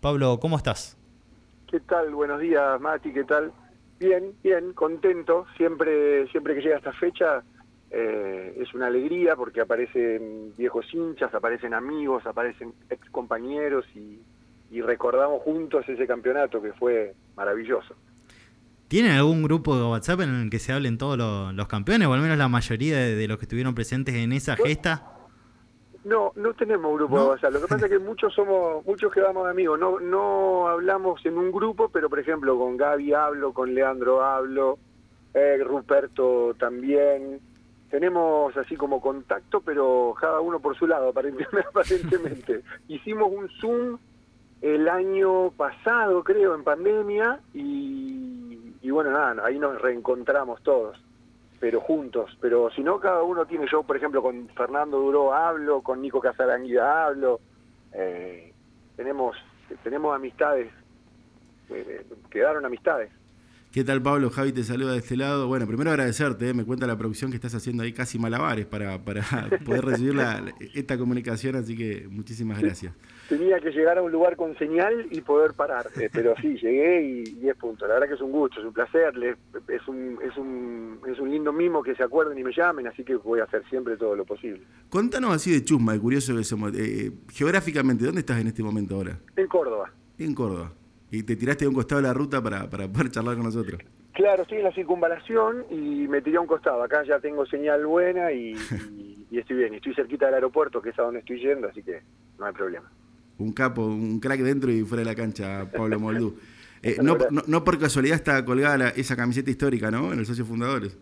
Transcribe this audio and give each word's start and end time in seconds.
Pablo, 0.00 0.38
¿cómo 0.40 0.56
estás? 0.56 0.96
¿Qué 1.70 1.80
tal? 1.80 2.14
Buenos 2.14 2.40
días, 2.40 2.80
Mati, 2.80 3.12
¿qué 3.12 3.24
tal? 3.24 3.52
Bien, 3.98 4.32
bien, 4.42 4.72
contento. 4.72 5.46
Siempre, 5.56 6.28
siempre 6.28 6.54
que 6.54 6.60
llega 6.60 6.76
esta 6.76 6.92
fecha 6.92 7.42
eh, 7.90 8.54
es 8.60 8.72
una 8.74 8.86
alegría 8.86 9.34
porque 9.34 9.60
aparecen 9.60 10.52
viejos 10.56 10.86
hinchas, 10.92 11.34
aparecen 11.34 11.74
amigos, 11.74 12.26
aparecen 12.26 12.74
ex 12.90 13.10
compañeros 13.10 13.84
y, 13.94 14.20
recordamos 14.82 15.42
juntos 15.42 15.84
ese 15.88 16.06
campeonato 16.06 16.62
que 16.62 16.72
fue 16.74 17.14
maravilloso. 17.36 17.94
¿Tienen 18.86 19.12
algún 19.12 19.42
grupo 19.42 19.76
de 19.76 19.82
WhatsApp 19.82 20.20
en 20.20 20.34
el 20.34 20.50
que 20.50 20.58
se 20.58 20.72
hablen 20.72 20.96
todos 20.98 21.18
los, 21.18 21.68
campeones 21.68 22.06
o 22.06 22.12
al 22.12 22.20
menos 22.20 22.38
la 22.38 22.48
mayoría 22.48 22.98
de, 22.98 23.26
los 23.26 23.38
que 23.38 23.46
estuvieron 23.46 23.74
presentes 23.74 24.14
en 24.14 24.32
esa 24.32 24.56
gesta? 24.56 25.17
No, 26.04 26.32
no 26.36 26.54
tenemos 26.54 26.96
grupo 26.96 27.20
de 27.20 27.28
WhatsApp. 27.28 27.52
Lo 27.52 27.60
que 27.60 27.66
pasa 27.66 27.86
es 27.86 27.92
que 27.92 27.98
muchos 27.98 28.32
somos, 28.32 28.84
muchos 28.86 29.12
quedamos 29.12 29.46
amigos. 29.46 29.78
No, 29.78 29.98
no 29.98 30.68
hablamos 30.68 31.24
en 31.26 31.36
un 31.36 31.50
grupo, 31.50 31.88
pero 31.88 32.08
por 32.08 32.20
ejemplo 32.20 32.56
con 32.56 32.76
Gaby 32.76 33.12
hablo, 33.12 33.52
con 33.52 33.74
Leandro 33.74 34.22
hablo, 34.22 34.78
eh, 35.34 35.58
Ruperto 35.62 36.54
también. 36.58 37.40
Tenemos 37.90 38.56
así 38.56 38.76
como 38.76 39.00
contacto, 39.00 39.60
pero 39.60 40.14
cada 40.20 40.40
uno 40.40 40.60
por 40.60 40.76
su 40.76 40.86
lado, 40.86 41.08
aparentemente. 41.70 42.62
Hicimos 42.88 43.32
un 43.32 43.48
Zoom 43.60 43.98
el 44.60 44.88
año 44.88 45.50
pasado, 45.52 46.22
creo, 46.24 46.54
en 46.54 46.64
pandemia, 46.64 47.40
y, 47.54 48.74
y 48.82 48.90
bueno, 48.90 49.10
nada, 49.10 49.44
ahí 49.44 49.58
nos 49.58 49.80
reencontramos 49.80 50.62
todos 50.62 50.98
pero 51.60 51.80
juntos. 51.80 52.36
Pero 52.40 52.70
si 52.70 52.82
no, 52.82 53.00
cada 53.00 53.22
uno 53.22 53.46
tiene, 53.46 53.66
yo 53.70 53.82
por 53.82 53.96
ejemplo 53.96 54.22
con 54.22 54.48
Fernando 54.50 54.98
Duró 54.98 55.34
hablo, 55.34 55.82
con 55.82 56.00
Nico 56.00 56.20
Casaranguida 56.20 57.06
hablo, 57.06 57.40
eh, 57.92 58.52
tenemos, 58.96 59.36
tenemos 59.82 60.14
amistades, 60.14 60.72
eh, 61.70 62.06
quedaron 62.30 62.64
amistades. 62.64 63.10
¿Qué 63.70 63.84
tal 63.84 64.00
Pablo? 64.00 64.30
Javi 64.30 64.52
te 64.52 64.64
saluda 64.64 64.92
de 64.92 64.98
este 64.98 65.14
lado. 65.14 65.46
Bueno, 65.46 65.66
primero 65.66 65.90
agradecerte, 65.90 66.48
¿eh? 66.48 66.54
me 66.54 66.64
cuenta 66.64 66.86
la 66.86 66.96
producción 66.96 67.30
que 67.30 67.36
estás 67.36 67.54
haciendo 67.54 67.82
ahí 67.82 67.92
casi 67.92 68.18
malabares 68.18 68.64
para, 68.64 69.04
para 69.04 69.22
poder 69.66 69.84
recibir 69.84 70.16
esta 70.74 70.96
comunicación, 70.96 71.54
así 71.54 71.76
que 71.76 72.08
muchísimas 72.10 72.62
gracias. 72.62 72.94
Tenía 73.28 73.60
que 73.60 73.70
llegar 73.70 73.98
a 73.98 74.02
un 74.02 74.10
lugar 74.10 74.36
con 74.36 74.56
señal 74.56 75.06
y 75.10 75.20
poder 75.20 75.52
parar, 75.52 75.86
eh, 76.00 76.08
pero 76.10 76.34
sí, 76.40 76.56
llegué 76.56 77.02
y 77.02 77.22
10 77.24 77.56
puntos. 77.58 77.86
La 77.86 77.94
verdad 77.94 78.08
que 78.08 78.14
es 78.14 78.22
un 78.22 78.32
gusto, 78.32 78.58
es 78.58 78.64
un 78.64 78.72
placer, 78.72 79.12
es 79.68 79.86
un, 79.86 80.18
es, 80.22 80.36
un, 80.38 81.00
es 81.06 81.18
un 81.18 81.30
lindo 81.30 81.52
mimo 81.52 81.82
que 81.82 81.94
se 81.94 82.02
acuerden 82.02 82.38
y 82.38 82.44
me 82.44 82.52
llamen, 82.56 82.86
así 82.86 83.04
que 83.04 83.16
voy 83.16 83.40
a 83.40 83.44
hacer 83.44 83.68
siempre 83.68 83.98
todo 83.98 84.16
lo 84.16 84.24
posible. 84.24 84.62
Contanos 84.88 85.34
así 85.34 85.52
de 85.52 85.62
chusma, 85.62 85.92
de 85.92 86.00
curioso 86.00 86.34
que 86.34 86.42
somos. 86.42 86.72
Eh, 86.74 87.12
geográficamente, 87.28 88.06
¿dónde 88.06 88.20
estás 88.20 88.40
en 88.40 88.46
este 88.46 88.62
momento 88.62 88.94
ahora? 88.94 89.18
En 89.36 89.46
Córdoba. 89.46 89.92
En 90.18 90.34
Córdoba 90.34 90.72
y 91.10 91.22
te 91.22 91.36
tiraste 91.36 91.64
a 91.64 91.68
un 91.68 91.74
costado 91.74 92.00
de 92.00 92.08
la 92.08 92.14
ruta 92.14 92.42
para, 92.42 92.68
para 92.68 92.88
poder 92.88 93.10
charlar 93.10 93.36
con 93.36 93.44
nosotros. 93.44 93.80
Claro, 94.18 94.42
estoy 94.42 94.58
en 94.58 94.64
la 94.64 94.72
circunvalación 94.72 95.64
y 95.70 96.08
me 96.08 96.20
tiré 96.20 96.38
a 96.38 96.40
un 96.40 96.48
costado. 96.48 96.82
Acá 96.82 97.04
ya 97.04 97.20
tengo 97.20 97.46
señal 97.46 97.86
buena 97.86 98.32
y, 98.32 98.54
estoy 99.30 99.56
bien. 99.56 99.74
Estoy 99.74 99.94
cerquita 99.94 100.26
del 100.26 100.34
aeropuerto, 100.34 100.82
que 100.82 100.90
es 100.90 100.98
a 100.98 101.02
donde 101.02 101.20
estoy 101.20 101.38
yendo, 101.38 101.68
así 101.68 101.84
que 101.84 102.02
no 102.36 102.46
hay 102.46 102.52
problema. 102.52 102.90
Un 103.38 103.52
capo, 103.52 103.86
un 103.86 104.18
crack 104.18 104.40
dentro 104.40 104.72
y 104.72 104.82
fuera 104.82 105.04
de 105.04 105.10
la 105.10 105.14
cancha, 105.14 105.70
Pablo 105.70 106.00
Moldú. 106.00 106.36
Eh, 106.82 106.96
no, 107.00 107.16
no, 107.46 107.62
por 107.62 107.78
casualidad 107.78 108.16
está 108.16 108.44
colgada 108.44 108.88
esa 108.90 109.14
camiseta 109.14 109.50
histórica, 109.50 109.88
¿no? 109.88 110.12
En 110.12 110.18
el 110.18 110.26
socio 110.26 110.44
fundadores. 110.44 110.98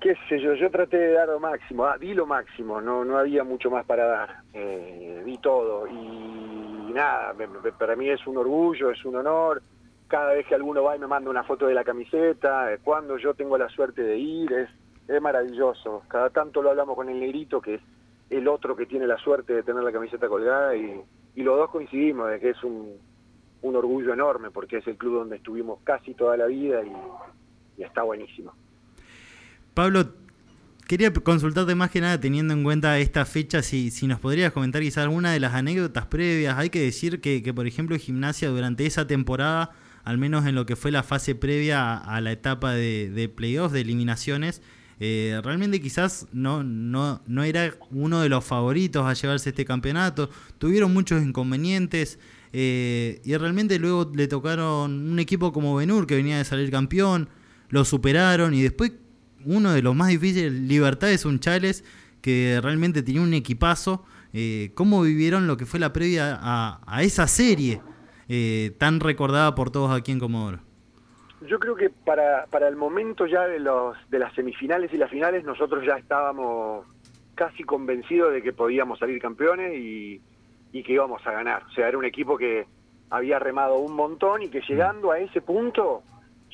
Qué 0.00 0.14
sé 0.28 0.40
yo, 0.40 0.54
yo 0.54 0.70
traté 0.70 0.96
de 0.96 1.12
dar 1.12 1.28
lo 1.28 1.38
máximo, 1.38 1.84
ah, 1.84 1.96
di 1.98 2.14
lo 2.14 2.26
máximo, 2.26 2.80
no, 2.80 3.04
no 3.04 3.18
había 3.18 3.44
mucho 3.44 3.70
más 3.70 3.84
para 3.84 4.06
dar. 4.06 4.36
Eh, 4.54 5.22
di 5.26 5.36
todo 5.38 5.86
y 5.86 6.65
nada, 6.96 7.34
para 7.78 7.94
mí 7.94 8.08
es 8.08 8.26
un 8.26 8.38
orgullo, 8.38 8.90
es 8.90 9.04
un 9.04 9.16
honor. 9.16 9.62
Cada 10.08 10.34
vez 10.34 10.46
que 10.46 10.54
alguno 10.54 10.82
va 10.82 10.96
y 10.96 10.98
me 10.98 11.06
manda 11.06 11.30
una 11.30 11.44
foto 11.44 11.66
de 11.66 11.74
la 11.74 11.84
camiseta, 11.84 12.68
cuando 12.82 13.18
yo 13.18 13.34
tengo 13.34 13.58
la 13.58 13.68
suerte 13.68 14.02
de 14.02 14.16
ir, 14.16 14.52
es, 14.52 14.68
es 15.08 15.22
maravilloso. 15.22 16.02
Cada 16.08 16.30
tanto 16.30 16.62
lo 16.62 16.70
hablamos 16.70 16.96
con 16.96 17.08
el 17.08 17.20
negrito, 17.20 17.60
que 17.60 17.74
es 17.74 17.80
el 18.30 18.48
otro 18.48 18.74
que 18.74 18.86
tiene 18.86 19.06
la 19.06 19.18
suerte 19.18 19.52
de 19.52 19.62
tener 19.62 19.82
la 19.82 19.92
camiseta 19.92 20.28
colgada, 20.28 20.74
y, 20.74 21.02
los 21.36 21.58
dos 21.58 21.70
coincidimos 21.70 22.30
de 22.30 22.40
que 22.40 22.50
es 22.50 22.64
un, 22.64 22.96
un 23.62 23.76
orgullo 23.76 24.12
enorme, 24.12 24.50
porque 24.50 24.78
es 24.78 24.86
el 24.86 24.96
club 24.96 25.18
donde 25.18 25.36
estuvimos 25.36 25.80
casi 25.84 26.14
toda 26.14 26.36
la 26.36 26.46
vida 26.46 26.82
y, 26.82 26.92
y 27.76 27.84
está 27.84 28.02
buenísimo. 28.02 28.52
Pablo, 29.74 30.04
Quería 30.86 31.12
consultarte 31.12 31.74
más 31.74 31.90
que 31.90 32.00
nada 32.00 32.20
teniendo 32.20 32.54
en 32.54 32.62
cuenta 32.62 32.98
esta 33.00 33.24
fecha, 33.24 33.60
si, 33.62 33.90
si 33.90 34.06
nos 34.06 34.20
podrías 34.20 34.52
comentar 34.52 34.82
quizás 34.82 35.04
alguna 35.04 35.32
de 35.32 35.40
las 35.40 35.52
anécdotas 35.54 36.06
previas. 36.06 36.56
Hay 36.58 36.70
que 36.70 36.80
decir 36.80 37.20
que, 37.20 37.42
que, 37.42 37.52
por 37.52 37.66
ejemplo, 37.66 37.98
Gimnasia 37.98 38.50
durante 38.50 38.86
esa 38.86 39.04
temporada, 39.04 39.72
al 40.04 40.16
menos 40.16 40.46
en 40.46 40.54
lo 40.54 40.64
que 40.64 40.76
fue 40.76 40.92
la 40.92 41.02
fase 41.02 41.34
previa 41.34 41.96
a, 41.96 42.20
la 42.20 42.30
etapa 42.30 42.72
de, 42.72 43.10
de 43.10 43.28
playoffs, 43.28 43.72
de 43.72 43.80
eliminaciones, 43.80 44.62
eh, 45.00 45.40
realmente 45.42 45.80
quizás 45.80 46.28
no, 46.32 46.62
no, 46.62 47.20
no 47.26 47.42
era 47.42 47.74
uno 47.90 48.20
de 48.20 48.28
los 48.28 48.44
favoritos 48.44 49.04
a 49.04 49.12
llevarse 49.14 49.50
este 49.50 49.64
campeonato. 49.64 50.30
Tuvieron 50.58 50.94
muchos 50.94 51.20
inconvenientes. 51.20 52.20
Eh, 52.52 53.20
y 53.24 53.36
realmente 53.36 53.78
luego 53.80 54.12
le 54.14 54.28
tocaron 54.28 55.10
un 55.10 55.18
equipo 55.18 55.52
como 55.52 55.74
Benur 55.74 56.06
que 56.06 56.14
venía 56.14 56.38
de 56.38 56.44
salir 56.44 56.70
campeón, 56.70 57.28
lo 57.68 57.84
superaron 57.84 58.54
y 58.54 58.62
después 58.62 58.92
uno 59.46 59.72
de 59.72 59.82
los 59.82 59.94
más 59.94 60.08
difíciles, 60.08 60.52
Libertad 60.52 61.10
es 61.10 61.24
un 61.24 61.40
Chales 61.40 61.84
que 62.20 62.58
realmente 62.62 63.02
tenía 63.02 63.22
un 63.22 63.32
equipazo. 63.34 64.04
Eh, 64.32 64.72
¿Cómo 64.74 65.00
vivieron 65.02 65.46
lo 65.46 65.56
que 65.56 65.64
fue 65.64 65.80
la 65.80 65.92
previa 65.92 66.38
a, 66.40 67.02
esa 67.02 67.26
serie 67.26 67.80
eh, 68.28 68.72
tan 68.78 69.00
recordada 69.00 69.54
por 69.54 69.70
todos 69.70 69.96
aquí 69.96 70.12
en 70.12 70.18
Comodoro? 70.18 70.58
Yo 71.48 71.58
creo 71.58 71.76
que 71.76 71.90
para, 71.90 72.46
para 72.46 72.66
el 72.68 72.76
momento 72.76 73.26
ya 73.26 73.46
de, 73.46 73.60
los, 73.60 73.96
de 74.10 74.18
las 74.18 74.34
semifinales 74.34 74.92
y 74.92 74.96
las 74.96 75.10
finales 75.10 75.44
nosotros 75.44 75.84
ya 75.86 75.96
estábamos 75.96 76.86
casi 77.34 77.62
convencidos 77.62 78.32
de 78.32 78.42
que 78.42 78.52
podíamos 78.52 78.98
salir 78.98 79.20
campeones 79.20 79.74
y, 79.74 80.20
y 80.72 80.82
que 80.82 80.92
íbamos 80.92 81.24
a 81.26 81.32
ganar. 81.32 81.62
O 81.64 81.70
sea, 81.72 81.88
era 81.88 81.96
un 81.96 82.04
equipo 82.04 82.36
que 82.36 82.66
había 83.10 83.38
remado 83.38 83.78
un 83.78 83.94
montón 83.94 84.42
y 84.42 84.48
que 84.48 84.60
llegando 84.62 85.12
a 85.12 85.18
ese 85.18 85.40
punto 85.40 86.02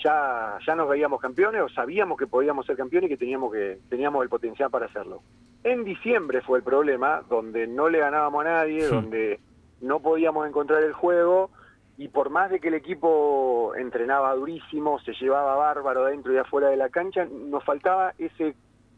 ya, 0.03 0.59
ya 0.67 0.75
nos 0.75 0.89
veíamos 0.89 1.21
campeones 1.21 1.63
o 1.63 1.69
sabíamos 1.69 2.19
que 2.19 2.27
podíamos 2.27 2.67
ser 2.67 2.77
campeones 2.77 3.09
y 3.09 3.15
que 3.15 3.19
teníamos, 3.19 3.53
que 3.53 3.79
teníamos 3.89 4.23
el 4.23 4.29
potencial 4.29 4.71
para 4.71 4.87
hacerlo. 4.87 5.23
En 5.65 5.85
diciembre 5.85 6.41
fue 6.43 6.59
el 6.59 6.65
problema, 6.65 7.23
donde 7.29 7.67
no 7.67 7.89
le 7.89 8.01
ganábamos 8.01 8.45
a 8.45 8.49
nadie, 8.49 8.87
donde 8.87 9.41
no 9.81 10.01
podíamos 10.01 10.49
encontrar 10.49 10.83
el 10.83 10.93
juego 10.93 11.51
y 11.99 12.09
por 12.09 12.31
más 12.31 12.51
de 12.51 12.59
que 12.59 12.69
el 12.69 12.75
equipo 12.75 13.75
entrenaba 13.77 14.35
durísimo, 14.35 14.99
se 15.01 15.13
llevaba 15.13 15.55
bárbaro 15.57 16.07
dentro 16.07 16.33
y 16.33 16.39
afuera 16.39 16.69
de 16.69 16.77
la 16.77 16.89
cancha, 16.89 17.27
nos 17.27 17.63
faltaba 17.65 18.15
ese 18.19 18.55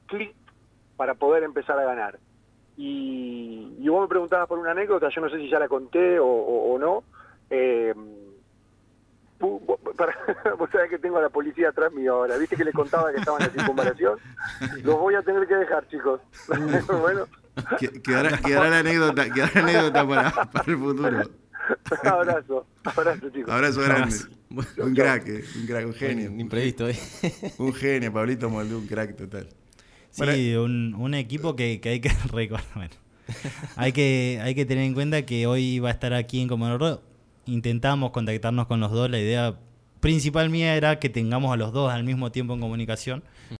clic 0.07 0.35
para 0.97 1.15
poder 1.15 1.43
empezar 1.43 1.79
a 1.79 1.85
ganar. 1.85 2.19
Y, 2.77 3.77
y, 3.79 3.89
vos 3.89 4.03
me 4.03 4.09
preguntabas 4.09 4.49
por 4.49 4.59
una 4.59 4.73
anécdota, 4.73 5.09
yo 5.09 5.21
no 5.21 5.29
sé 5.29 5.37
si 5.37 5.49
ya 5.49 5.59
la 5.59 5.69
conté 5.69 6.19
o, 6.19 6.27
o, 6.27 6.79
no. 6.79 7.05
Eh, 7.51 7.95
para, 9.97 10.15
vos 10.59 10.69
sabés 10.71 10.91
que 10.91 10.99
tengo 10.99 11.19
a 11.19 11.23
la 11.23 11.29
policía 11.29 11.69
atrás 11.69 11.93
mío 11.93 12.15
ahora, 12.15 12.37
viste 12.37 12.57
que 12.57 12.65
le 12.65 12.73
contaba 12.73 13.13
que 13.13 13.19
estaba 13.19 13.39
en 13.39 13.47
la 13.47 13.53
circunvalación, 13.53 14.19
los 14.83 14.99
voy 14.99 15.15
a 15.15 15.23
tener 15.23 15.47
que 15.47 15.55
dejar 15.55 15.89
chicos. 15.89 16.21
bueno. 17.01 17.27
Quedará, 18.03 18.37
quedará, 18.39 18.69
la 18.69 18.79
anécdota, 18.81 19.31
quedará 19.31 19.53
la 19.55 19.61
anécdota 19.61 20.09
para, 20.09 20.31
para 20.51 20.73
el 20.73 20.79
futuro. 20.79 21.23
abrazo, 22.03 22.67
abrazo 22.85 23.31
chicos. 23.31 23.53
Abrazo 23.53 23.81
grande. 23.81 24.17
Un 24.79 24.95
crack, 24.95 25.29
eh, 25.29 25.45
un 25.57 25.67
crack, 25.67 25.87
un 25.87 25.95
genio. 25.95 26.31
Un 26.33 26.41
imprevisto, 26.41 26.89
¿eh? 26.89 26.97
Un 27.59 27.73
genio, 27.73 28.13
Pablito 28.13 28.51
Moldú, 28.51 28.79
un 28.79 28.87
crack 28.87 29.17
total. 29.17 29.49
Sí, 30.11 30.55
un, 30.55 30.95
un, 30.95 31.15
equipo 31.15 31.57
que, 31.57 31.81
que 31.81 31.89
hay 31.91 32.01
que 32.01 32.11
recordar. 32.33 32.67
Bueno, 32.75 32.95
hay 33.77 33.93
que, 33.93 34.41
hay 34.43 34.55
que 34.55 34.65
tener 34.65 34.85
en 34.85 34.95
cuenta 34.95 35.25
que 35.27 35.47
hoy 35.47 35.79
va 35.79 35.89
a 35.89 35.93
estar 35.93 36.13
aquí 36.13 36.41
en 36.41 36.49
Comodoro 36.49 37.03
intentamos 37.47 38.11
contactarnos 38.11 38.67
con 38.67 38.81
los 38.81 38.91
dos. 38.91 39.11
La 39.11 39.19
idea 39.19 39.57
principal 40.01 40.51
mía 40.51 40.77
era 40.77 40.99
que 40.99 41.09
tengamos 41.09 41.53
a 41.53 41.57
los 41.57 41.73
dos 41.73 41.91
al 41.91 42.05
mismo 42.05 42.31
tiempo 42.31 42.55
en 42.55 42.61
comunicación. 42.61 43.25